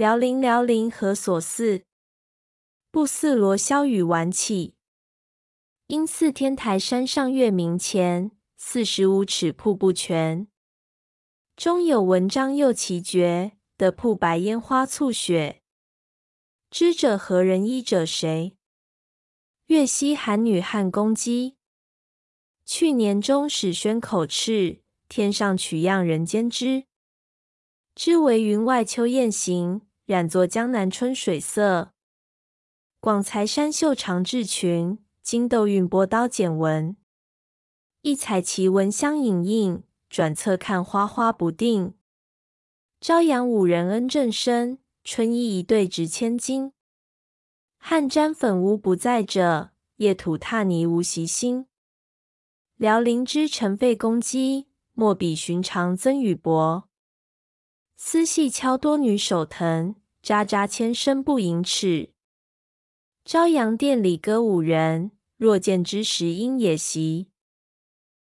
[0.00, 1.84] 辽宁辽宁何所似？
[2.90, 4.74] 不似罗霄雨晚起。
[5.88, 10.48] 应似天台山上月明前，四十五尺瀑布泉。
[11.54, 15.60] 中有文章又奇绝，得瀑白烟花簇雪。
[16.70, 17.62] 知者何人？
[17.62, 18.56] 医者谁？
[19.66, 21.58] 岳西韩女汉公姬。
[22.64, 24.80] 去年中始宣口敕，
[25.10, 26.84] 天上取样人间知。
[27.94, 31.92] 知为云外秋雁行，染作江南春水色。
[32.98, 36.96] 广才山秀长雉群，金斗韵波刀剪纹。
[38.00, 41.94] 一彩奇文相影映，转侧看花花不定。
[43.00, 46.72] 朝阳五人恩正深，春衣一对值千金。
[47.78, 51.68] 汉沾粉污不在者，夜土踏泥无习心。
[52.74, 56.88] 辽宁之尘废攻击，莫比寻常曾与薄。
[58.02, 62.10] 丝细敲多女手疼，渣渣千声不盈尺。
[63.24, 67.29] 朝阳殿里歌舞人，若见之时应也习。